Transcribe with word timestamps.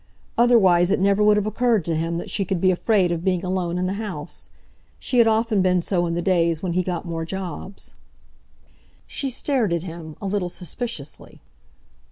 Otherwise 0.35 0.89
it 0.89 0.99
never 0.99 1.23
would 1.23 1.37
have 1.37 1.45
occurred 1.45 1.85
to 1.85 1.95
him 1.95 2.17
that 2.17 2.31
she 2.31 2.43
could 2.43 2.59
be 2.59 2.71
afraid 2.71 3.11
of 3.11 3.23
being 3.23 3.45
alone 3.45 3.77
in 3.77 3.85
the 3.85 4.01
house. 4.01 4.49
She 4.97 5.19
had 5.19 5.27
often 5.27 5.61
been 5.61 5.79
so 5.79 6.07
in 6.07 6.15
the 6.15 6.23
days 6.23 6.63
when 6.63 6.73
he 6.73 6.81
got 6.81 7.05
more 7.05 7.23
jobs. 7.23 7.93
She 9.05 9.29
stared 9.29 9.71
at 9.71 9.83
him, 9.83 10.15
a 10.19 10.25
little 10.25 10.49
suspiciously. 10.49 11.39